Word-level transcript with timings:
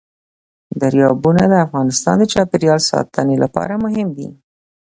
دریابونه 0.81 1.43
د 1.47 1.53
افغانستان 1.65 2.15
د 2.19 2.23
چاپیریال 2.33 2.79
ساتنې 2.91 3.35
لپاره 3.43 3.73
مهم 3.85 4.07
دي. 4.17 4.27